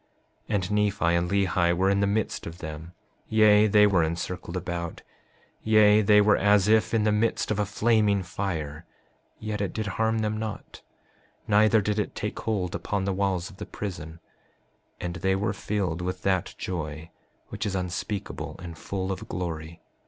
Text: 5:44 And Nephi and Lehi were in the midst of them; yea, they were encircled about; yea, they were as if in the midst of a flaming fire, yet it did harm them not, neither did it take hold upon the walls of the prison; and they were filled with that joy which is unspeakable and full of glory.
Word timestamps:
5:44 0.49 0.55
And 0.55 0.71
Nephi 0.71 1.03
and 1.13 1.29
Lehi 1.29 1.77
were 1.77 1.89
in 1.91 1.99
the 1.99 2.07
midst 2.07 2.47
of 2.47 2.57
them; 2.57 2.93
yea, 3.29 3.67
they 3.67 3.85
were 3.85 4.01
encircled 4.03 4.57
about; 4.57 5.03
yea, 5.61 6.01
they 6.01 6.19
were 6.21 6.35
as 6.37 6.67
if 6.67 6.91
in 6.95 7.03
the 7.03 7.11
midst 7.11 7.51
of 7.51 7.59
a 7.59 7.67
flaming 7.67 8.23
fire, 8.23 8.87
yet 9.37 9.61
it 9.61 9.73
did 9.73 9.85
harm 9.85 10.17
them 10.17 10.37
not, 10.39 10.81
neither 11.47 11.81
did 11.81 11.99
it 11.99 12.15
take 12.15 12.39
hold 12.39 12.73
upon 12.73 13.05
the 13.05 13.13
walls 13.13 13.51
of 13.51 13.57
the 13.57 13.65
prison; 13.67 14.19
and 14.99 15.17
they 15.17 15.35
were 15.35 15.53
filled 15.53 16.01
with 16.01 16.23
that 16.23 16.55
joy 16.57 17.11
which 17.49 17.63
is 17.67 17.75
unspeakable 17.75 18.55
and 18.57 18.79
full 18.79 19.11
of 19.11 19.29
glory. 19.29 19.83